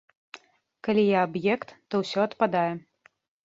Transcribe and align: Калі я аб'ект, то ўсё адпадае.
Калі 0.87 1.03
я 1.09 1.21
аб'ект, 1.27 1.77
то 1.89 2.03
ўсё 2.05 2.19
адпадае. 2.27 2.69